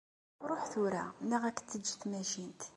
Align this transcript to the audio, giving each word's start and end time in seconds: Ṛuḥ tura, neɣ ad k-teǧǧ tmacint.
Ṛuḥ 0.49 0.63
tura, 0.71 1.03
neɣ 1.29 1.41
ad 1.49 1.53
k-teǧǧ 1.57 1.87
tmacint. 1.95 2.61